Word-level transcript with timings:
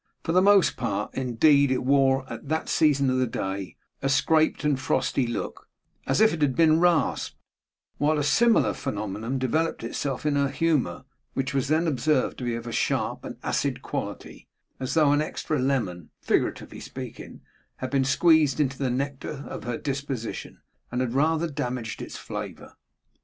For 0.23 0.31
the 0.31 0.41
most 0.41 0.77
part, 0.77 1.13
indeed, 1.13 1.69
it 1.69 1.83
wore, 1.83 2.25
at 2.27 2.49
that 2.49 2.69
season 2.69 3.11
of 3.11 3.19
the 3.19 3.27
day, 3.27 3.75
a 4.01 4.09
scraped 4.09 4.63
and 4.63 4.79
frosty 4.79 5.27
look, 5.27 5.69
as 6.07 6.19
if 6.19 6.33
it 6.33 6.41
had 6.41 6.55
been 6.55 6.79
rasped; 6.79 7.35
while 7.99 8.17
a 8.17 8.23
similar 8.23 8.73
phenomenon 8.73 9.37
developed 9.37 9.83
itself 9.83 10.25
in 10.25 10.35
her 10.37 10.47
humour, 10.49 11.03
which 11.35 11.53
was 11.53 11.67
then 11.67 11.85
observed 11.85 12.39
to 12.39 12.45
be 12.45 12.55
of 12.55 12.65
a 12.65 12.71
sharp 12.71 13.23
and 13.23 13.37
acid 13.43 13.83
quality, 13.83 14.47
as 14.79 14.95
though 14.95 15.11
an 15.11 15.21
extra 15.21 15.59
lemon 15.59 16.09
(figuratively 16.19 16.79
speaking) 16.79 17.41
had 17.75 17.91
been 17.91 18.03
squeezed 18.03 18.59
into 18.59 18.79
the 18.79 18.89
nectar 18.89 19.45
of 19.47 19.65
her 19.65 19.77
disposition, 19.77 20.61
and 20.91 21.01
had 21.01 21.13
rather 21.13 21.45
damaged 21.47 22.01
its 22.01 22.17
flavour. 22.17 22.73